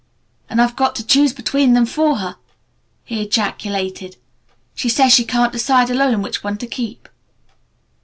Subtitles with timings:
[0.49, 2.37] And I've got to choose between them for her!"
[3.03, 4.15] he ejaculated.
[4.73, 7.07] "She says she can't decide alone which one to keep!"